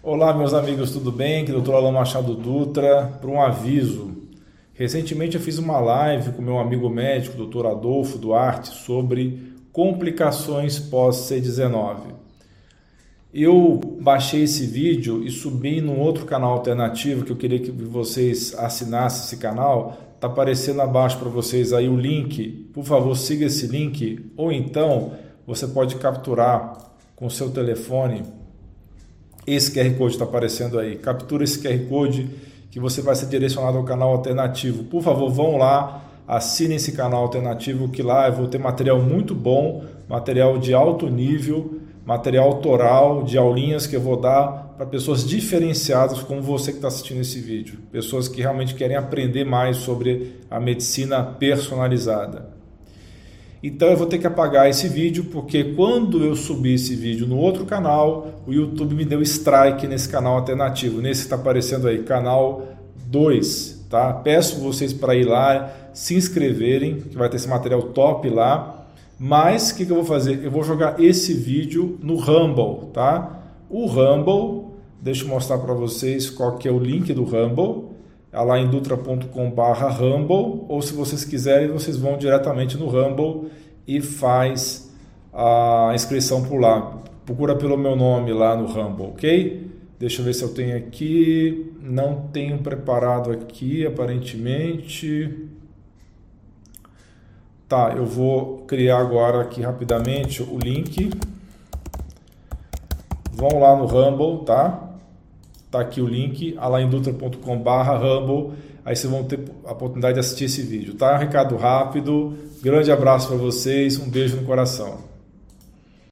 [0.00, 1.42] Olá, meus amigos, tudo bem?
[1.42, 1.72] Aqui é o Dr.
[1.72, 4.12] Alain Machado Dutra para um aviso.
[4.72, 7.66] Recentemente eu fiz uma live com meu amigo médico, Dr.
[7.66, 12.12] Adolfo Duarte, sobre complicações pós-C19.
[13.34, 18.54] Eu baixei esse vídeo e subi num outro canal alternativo que eu queria que vocês
[18.56, 19.98] assinassem esse canal.
[20.14, 22.70] Está aparecendo abaixo para vocês aí o link.
[22.72, 24.30] Por favor, siga esse link.
[24.36, 28.22] Ou então você pode capturar com seu telefone
[29.54, 30.96] esse QR Code está aparecendo aí.
[30.96, 32.28] Captura esse QR Code
[32.70, 34.84] que você vai ser direcionado ao canal alternativo.
[34.84, 39.34] Por favor, vão lá, assinem esse canal alternativo que lá eu vou ter material muito
[39.34, 45.26] bom, material de alto nível, material autoral, de aulinhas que eu vou dar para pessoas
[45.26, 47.80] diferenciadas como você que está assistindo esse vídeo.
[47.90, 52.57] Pessoas que realmente querem aprender mais sobre a medicina personalizada.
[53.62, 57.36] Então eu vou ter que apagar esse vídeo porque quando eu subi esse vídeo no
[57.36, 62.04] outro canal, o YouTube me deu strike nesse canal alternativo, nesse que está aparecendo aí,
[62.04, 62.68] canal
[63.06, 64.12] 2, tá?
[64.12, 68.86] Peço vocês para ir lá, se inscreverem, que vai ter esse material top lá.
[69.18, 70.44] Mas o que, que eu vou fazer?
[70.44, 73.42] Eu vou jogar esse vídeo no Rumble, tá?
[73.68, 74.68] O Rumble,
[75.02, 77.87] deixa eu mostrar para vocês qual que é o link do Rumble
[78.32, 83.50] lá em dutra.com/barra Rumble, ou se vocês quiserem, vocês vão diretamente no Rumble
[83.86, 84.94] e faz
[85.32, 86.98] a inscrição por lá.
[87.24, 89.70] Procura pelo meu nome lá no Rumble, ok?
[89.98, 91.74] Deixa eu ver se eu tenho aqui.
[91.82, 95.48] Não tenho preparado aqui, aparentemente.
[97.68, 101.10] Tá, eu vou criar agora aqui rapidamente o link.
[103.32, 104.87] Vão lá no Rumble, tá?
[105.70, 108.54] Tá aqui o link, alaindutra.com.br Rumble.
[108.84, 111.14] Aí vocês vão ter a oportunidade de assistir esse vídeo, tá?
[111.14, 112.34] Um recado rápido.
[112.62, 115.17] Grande abraço para vocês, um beijo no coração.